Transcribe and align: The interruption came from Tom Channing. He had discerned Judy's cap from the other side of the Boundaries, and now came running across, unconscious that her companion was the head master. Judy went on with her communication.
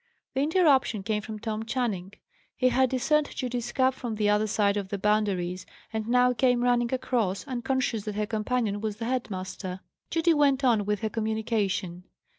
The 0.33 0.41
interruption 0.41 1.03
came 1.03 1.21
from 1.21 1.37
Tom 1.37 1.63
Channing. 1.63 2.13
He 2.55 2.69
had 2.69 2.89
discerned 2.89 3.35
Judy's 3.35 3.71
cap 3.71 3.93
from 3.93 4.15
the 4.15 4.31
other 4.31 4.47
side 4.47 4.75
of 4.75 4.89
the 4.89 4.97
Boundaries, 4.97 5.67
and 5.93 6.07
now 6.07 6.33
came 6.33 6.63
running 6.63 6.91
across, 6.91 7.45
unconscious 7.45 8.05
that 8.05 8.15
her 8.15 8.25
companion 8.25 8.81
was 8.81 8.95
the 8.95 9.05
head 9.05 9.29
master. 9.29 9.81
Judy 10.09 10.33
went 10.33 10.63
on 10.63 10.85
with 10.85 11.01
her 11.01 11.09
communication. 11.11 12.05